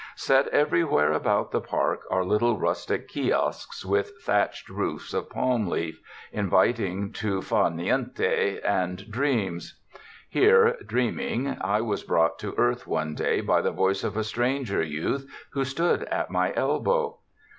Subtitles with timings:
[0.15, 5.67] Set every where about the park are little rustic kiosks with thatched roofs of palm
[5.67, 9.79] leaf, inviting to far niente and dreams.
[10.27, 14.81] Here, dreaming, I was brought to earth one day by the voice of a stranger
[14.81, 17.19] youth who stood at my elbow.